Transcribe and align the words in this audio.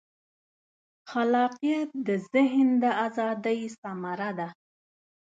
خلاقیت 1.11 1.89
د 2.07 2.09
ذهن 2.33 2.67
د 2.83 2.85
ازادۍ 3.05 3.61
ثمره 3.79 4.29
ده. 4.39 4.47